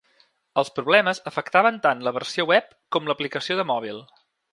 [0.59, 4.01] Els problemes afectaven tant la versió web com l’aplicació de mòbil.